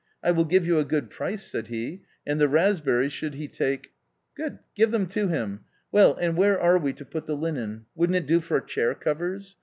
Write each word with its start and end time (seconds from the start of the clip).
'I 0.23 0.31
will 0.31 0.45
give 0.45 0.65
you 0.65 0.79
a 0.79 0.83
good 0.83 1.11
price,' 1.11 1.43
said 1.45 1.67
he,' 1.67 2.01
and 2.25 2.41
the 2.41 2.47
raspberries 2.47 3.13
should 3.13 3.35
he 3.35 3.47
take....'"" 3.47 3.91
Good! 4.35 4.57
give 4.73 4.89
them 4.89 5.05
to 5.09 5.27
him. 5.27 5.59
Well, 5.91 6.15
and 6.15 6.35
where 6.35 6.59
are 6.59 6.79
we 6.79 6.91
to 6.93 7.05
put 7.05 7.27
the 7.27 7.35
linen? 7.37 7.85
Wouldn't 7.93 8.17
it 8.17 8.25
do 8.25 8.39
for 8.39 8.59
chair 8.61 8.95
covers 8.95 9.57